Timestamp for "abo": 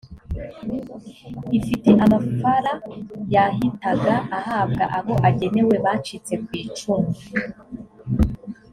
4.97-5.13